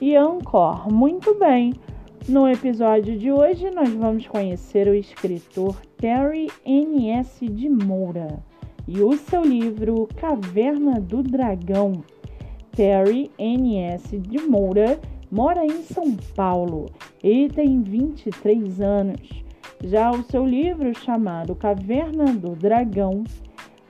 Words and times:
e 0.00 0.16
Anchor. 0.16 0.92
Muito 0.92 1.34
bem, 1.38 1.74
no 2.28 2.48
episódio 2.48 3.18
de 3.18 3.32
hoje 3.32 3.70
nós 3.70 3.92
vamos 3.92 4.26
conhecer 4.26 4.86
o 4.86 4.94
escritor 4.94 5.76
Terry 5.96 6.48
N.S. 6.64 7.46
de 7.46 7.68
Moura 7.68 8.42
e 8.86 9.00
o 9.02 9.12
seu 9.14 9.42
livro 9.42 10.08
Caverna 10.16 11.00
do 11.00 11.22
Dragão. 11.22 12.04
Terry 12.72 13.30
N.S. 13.38 14.18
de 14.18 14.38
Moura 14.38 15.00
mora 15.30 15.64
em 15.64 15.82
São 15.82 16.14
Paulo 16.36 16.86
e 17.22 17.48
tem 17.48 17.82
23 17.82 18.80
anos. 18.80 19.42
Já 19.82 20.10
o 20.10 20.22
seu 20.24 20.46
livro, 20.46 20.92
chamado 20.94 21.54
Caverna 21.54 22.26
do 22.26 22.54
Dragão, 22.54 23.24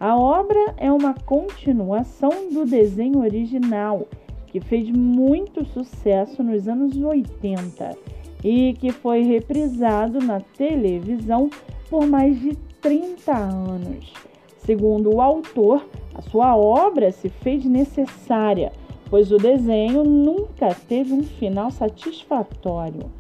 a 0.00 0.16
obra 0.16 0.74
é 0.76 0.92
uma 0.92 1.12
continuação 1.12 2.52
do 2.52 2.64
desenho 2.64 3.18
original 3.18 4.06
que 4.51 4.61
fez 4.61 4.91
muito 4.91 5.65
sucesso 5.65 6.43
nos 6.43 6.69
anos 6.69 6.97
80 6.97 7.96
e 8.43 8.74
que 8.74 8.93
foi 8.93 9.23
reprisado 9.23 10.21
na 10.21 10.40
televisão 10.40 11.51
por 11.90 12.07
mais 12.07 12.40
de 12.40 12.57
30 12.80 13.37
anos. 13.37 14.13
Segundo 14.59 15.15
o 15.15 15.21
autor, 15.21 15.87
a 16.15 16.23
sua 16.23 16.57
obra 16.57 17.10
se 17.10 17.29
fez 17.29 17.65
necessária, 17.65 18.73
pois 19.09 19.32
o 19.32 19.38
desenho 19.38 20.05
nunca 20.05 20.74
teve 20.74 21.12
um 21.12 21.23
final 21.23 21.71
satisfatório. 21.71 23.10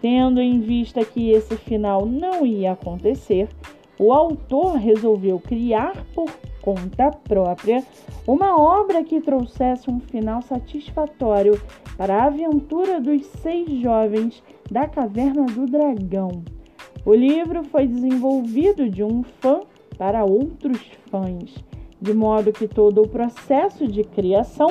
Tendo 0.00 0.40
em 0.40 0.60
vista 0.60 1.04
que 1.04 1.30
esse 1.30 1.56
final 1.56 2.04
não 2.04 2.44
ia 2.44 2.72
acontecer, 2.72 3.48
o 3.98 4.12
autor 4.12 4.76
resolveu 4.76 5.38
criar 5.38 6.04
por 6.14 6.28
conta 6.64 7.10
própria 7.10 7.84
uma 8.26 8.58
obra 8.58 9.04
que 9.04 9.20
trouxesse 9.20 9.90
um 9.90 10.00
final 10.00 10.40
satisfatório 10.40 11.60
para 11.98 12.16
a 12.16 12.24
aventura 12.24 13.02
dos 13.02 13.26
seis 13.42 13.68
jovens 13.82 14.42
da 14.70 14.88
Caverna 14.88 15.44
do 15.44 15.66
Dragão. 15.66 16.42
O 17.04 17.12
livro 17.12 17.64
foi 17.64 17.86
desenvolvido 17.86 18.88
de 18.88 19.04
um 19.04 19.22
fã 19.22 19.60
para 19.98 20.24
outros 20.24 20.80
fãs, 21.10 21.54
de 22.00 22.14
modo 22.14 22.50
que 22.50 22.66
todo 22.66 23.02
o 23.02 23.08
processo 23.08 23.86
de 23.86 24.02
criação 24.02 24.68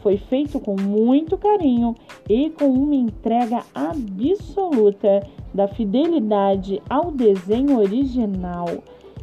foi 0.00 0.16
feito 0.16 0.60
com 0.60 0.80
muito 0.80 1.36
carinho 1.36 1.96
e 2.28 2.50
com 2.50 2.66
uma 2.66 2.94
entrega 2.94 3.64
absoluta 3.74 5.26
da 5.52 5.66
fidelidade 5.66 6.80
ao 6.88 7.10
desenho 7.10 7.78
original. 7.78 8.66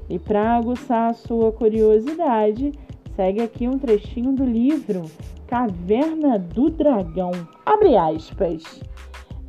E 0.10 0.18
para 0.18 0.58
aguçar 0.58 1.12
a 1.12 1.14
sua 1.14 1.52
curiosidade, 1.52 2.72
segue 3.16 3.42
aqui 3.42 3.68
um 3.68 3.78
trechinho 3.78 4.32
do 4.34 4.44
livro 4.44 5.04
Caverna 5.46 6.40
do 6.40 6.70
Dragão. 6.70 7.32
Abre 7.66 7.96
aspas. 7.96 8.82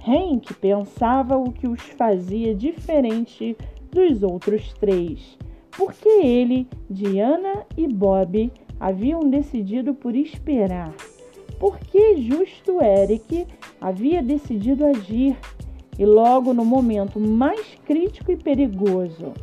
Hank 0.06 0.55
pensava 0.55 1.36
o 1.36 1.53
que 1.53 1.69
os 1.69 1.81
fazia 1.81 2.55
diferente 2.55 3.56
dos 3.92 4.22
outros 4.22 4.72
três, 4.75 5.37
porque 5.76 6.09
ele, 6.09 6.66
Diana 6.88 7.66
e 7.76 7.87
Bob 7.87 8.50
haviam 8.78 9.20
decidido 9.28 9.94
por 9.94 10.15
esperar. 10.15 10.94
Porque 11.59 12.16
justo 12.22 12.82
Eric 12.82 13.47
havia 13.78 14.22
decidido 14.22 14.87
agir 14.87 15.37
e 15.99 16.06
logo 16.06 16.54
no 16.54 16.65
momento 16.65 17.20
mais 17.20 17.75
crítico 17.84 18.32
e 18.32 18.37
perigoso. 18.37 19.34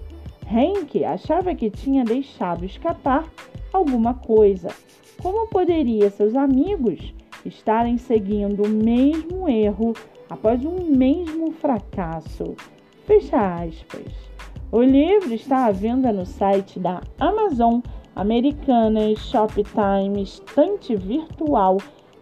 Hank 0.49 1.03
achava 1.03 1.53
que 1.53 1.69
tinha 1.69 2.05
deixado 2.05 2.63
escapar 2.63 3.27
alguma 3.73 4.13
coisa. 4.13 4.69
Como 5.21 5.47
poderia 5.47 6.09
seus 6.09 6.35
amigos 6.35 7.13
estarem 7.45 7.97
seguindo 7.97 8.63
o 8.63 8.69
mesmo 8.69 9.49
erro 9.49 9.93
após 10.29 10.63
um 10.63 10.85
mesmo 10.85 11.51
fracasso? 11.51 12.55
Fecha 13.05 13.61
aspas. 13.61 14.13
O 14.71 14.81
livro 14.81 15.33
está 15.33 15.65
à 15.65 15.71
venda 15.71 16.11
no 16.11 16.25
site 16.25 16.79
da 16.79 17.01
Amazon 17.19 17.79
Americanas, 18.15 19.19
Shoptime, 19.19 20.23
Estante 20.23 20.95
Virtual 20.95 21.77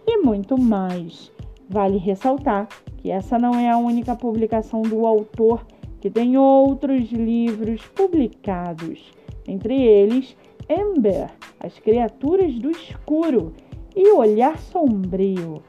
e 0.06 0.18
muito 0.18 0.60
mais. 0.60 1.32
Vale 1.68 1.96
ressaltar 1.96 2.68
que 2.98 3.10
essa 3.10 3.38
não 3.38 3.54
é 3.54 3.70
a 3.70 3.78
única 3.78 4.14
publicação 4.14 4.82
do 4.82 5.06
autor, 5.06 5.66
que 6.06 6.10
tem 6.10 6.38
outros 6.38 7.10
livros 7.10 7.82
publicados, 7.88 9.10
entre 9.44 9.74
eles 9.82 10.36
Ember, 10.68 11.28
As 11.58 11.80
Criaturas 11.80 12.54
do 12.60 12.70
Escuro 12.70 13.52
e 13.96 14.12
Olhar 14.12 14.56
Sombrio. 14.56 15.60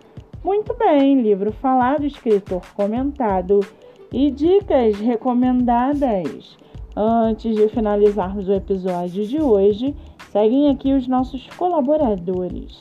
Muito 0.44 0.76
bem, 0.76 1.24
livro 1.24 1.52
falado, 1.52 2.06
escritor 2.06 2.62
comentado 2.76 3.62
e 4.14 4.30
dicas 4.30 5.00
recomendadas. 5.00 6.56
Antes 6.96 7.56
de 7.56 7.68
finalizarmos 7.70 8.48
o 8.48 8.54
episódio 8.54 9.26
de 9.26 9.42
hoje, 9.42 9.96
seguem 10.32 10.70
aqui 10.70 10.94
os 10.94 11.08
nossos 11.08 11.48
colaboradores. 11.58 12.80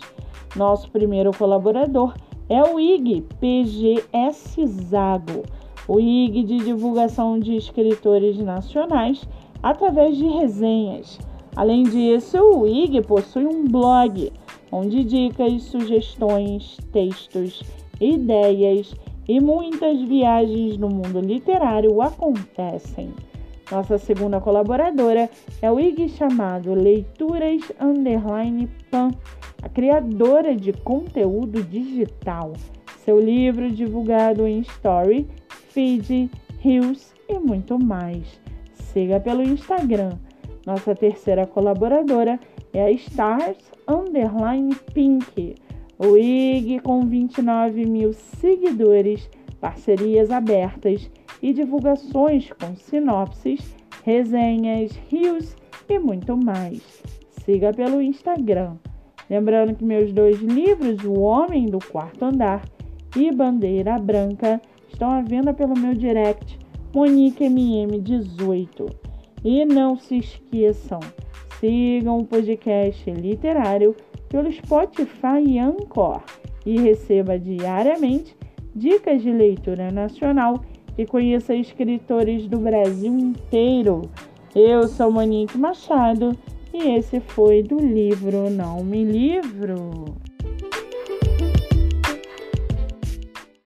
Nosso 0.55 0.91
primeiro 0.91 1.31
colaborador 1.35 2.13
é 2.51 2.63
o 2.63 2.79
IG 2.79 3.25
PGS 3.41 4.67
Zago, 4.67 5.43
o 5.89 6.01
IG 6.01 6.43
de 6.43 6.59
divulgação 6.59 7.39
de 7.39 7.57
escritores 7.57 8.39
nacionais 8.39 9.27
através 9.63 10.17
de 10.17 10.27
resenhas. 10.27 11.19
Além 11.55 11.85
disso, 11.85 12.39
o 12.39 12.67
IG 12.67 13.03
possui 13.03 13.47
um 13.47 13.65
blog 13.65 14.33
onde 14.71 15.05
dicas, 15.05 15.63
sugestões, 15.63 16.77
textos, 16.93 17.63
ideias 18.01 18.95
e 19.29 19.41
muitas 19.41 20.01
viagens 20.03 20.77
no 20.77 20.89
mundo 20.89 21.21
literário 21.21 22.01
acontecem. 22.03 23.11
Nossa 23.71 23.99
segunda 23.99 24.41
colaboradora 24.41 25.29
é 25.61 25.73
o 25.73 25.81
IG 25.81 26.11
chamado 26.11 26.73
Leituras 26.73 27.63
Underline 27.81 28.69
Pan, 28.91 29.11
a 29.61 29.69
criadora 29.69 30.55
de 30.55 30.73
conteúdo 30.73 31.63
digital. 31.65 32.53
Seu 33.05 33.19
livro 33.19 33.71
divulgado 33.71 34.47
em 34.47 34.61
Story, 34.61 35.27
Feed, 35.77 36.31
Reels 36.61 37.13
e 37.29 37.39
muito 37.39 37.79
mais. 37.79 38.41
Siga 38.73 39.21
pelo 39.21 39.43
Instagram. 39.43 40.17
Nossa 40.65 40.95
terceira 40.95 41.47
colaboradora 41.47 42.41
é 42.73 42.83
a 42.83 42.91
Stars 42.93 43.59
Underline 43.87 44.75
Pink, 44.95 45.55
o 45.99 46.17
IG 46.17 46.81
com 46.81 47.03
29 47.03 47.85
mil 47.85 48.15
seguidores, 48.15 49.29
parcerias 49.61 50.31
abertas 50.31 51.11
e 51.43 51.53
divulgações 51.53 52.51
com 52.55 52.75
sinopses, 52.75 53.77
resenhas, 54.03 54.93
rios 55.11 55.55
e 55.91 55.99
muito 55.99 56.39
mais. 56.39 57.03
Siga 57.45 57.71
pelo 57.75 58.01
Instagram. 58.01 58.77
Lembrando 59.29 59.75
que 59.75 59.85
meus 59.85 60.11
dois 60.11 60.41
livros, 60.41 61.05
O 61.05 61.21
Homem 61.21 61.67
do 61.67 61.81
Quarto 61.81 62.25
Andar 62.25 62.63
e 63.15 63.31
Bandeira 63.31 63.99
Branca, 63.99 64.59
estão 64.97 65.11
à 65.11 65.21
venda 65.21 65.53
pelo 65.53 65.79
meu 65.79 65.93
direct 65.93 66.59
MoniqueMM18. 66.95 68.91
E 69.45 69.67
não 69.67 69.95
se 69.95 70.17
esqueçam, 70.17 71.01
sigam 71.61 72.21
o 72.21 72.25
podcast 72.25 73.11
literário 73.11 73.95
pelo 74.31 74.51
Spotify 74.51 75.45
e 75.47 75.59
Anchor 75.59 76.23
e 76.65 76.81
receba 76.81 77.39
diariamente 77.39 78.35
dicas 78.75 79.21
de 79.23 79.31
leitura 79.31 79.91
nacional 79.91 80.65
e 80.97 81.05
conheça 81.05 81.55
escritores 81.55 82.49
do 82.49 82.59
Brasil 82.59 83.13
inteiro. 83.19 84.01
Eu 84.55 84.89
sou 84.89 85.13
Monique 85.13 85.59
Machado 85.59 86.35
e 86.73 86.97
esse 86.97 87.21
foi 87.21 87.63
do 87.63 87.79
livro 87.79 88.49
Não 88.49 88.83
Me 88.83 89.05
Livro. 89.05 90.17